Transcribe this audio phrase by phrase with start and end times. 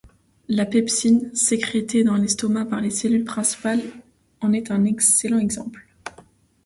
[0.47, 3.83] La pepsine, sécrétée dans l’estomac par les cellules principales,
[4.39, 5.87] en est un excellent exemple.